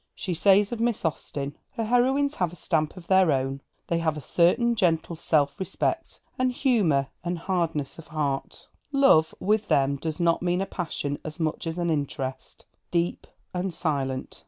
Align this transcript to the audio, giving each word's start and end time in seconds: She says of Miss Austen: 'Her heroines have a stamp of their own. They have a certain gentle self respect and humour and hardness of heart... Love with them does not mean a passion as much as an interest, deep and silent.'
She 0.15 0.33
says 0.33 0.71
of 0.71 0.79
Miss 0.79 1.05
Austen: 1.05 1.55
'Her 1.73 1.83
heroines 1.85 2.33
have 2.37 2.51
a 2.51 2.55
stamp 2.55 2.97
of 2.97 3.05
their 3.05 3.31
own. 3.31 3.61
They 3.85 3.99
have 3.99 4.17
a 4.17 4.19
certain 4.19 4.73
gentle 4.73 5.15
self 5.15 5.59
respect 5.59 6.19
and 6.39 6.51
humour 6.51 7.09
and 7.23 7.37
hardness 7.37 7.99
of 7.99 8.07
heart... 8.07 8.65
Love 8.91 9.35
with 9.39 9.67
them 9.67 9.97
does 9.97 10.19
not 10.19 10.41
mean 10.41 10.59
a 10.59 10.65
passion 10.65 11.19
as 11.23 11.39
much 11.39 11.67
as 11.67 11.77
an 11.77 11.91
interest, 11.91 12.65
deep 12.89 13.27
and 13.53 13.71
silent.' 13.71 14.39